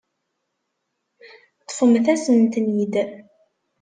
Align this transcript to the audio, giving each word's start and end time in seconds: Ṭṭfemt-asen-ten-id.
Ṭṭfemt-asen-ten-id. 1.61 2.93